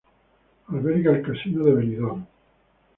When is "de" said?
1.63-1.73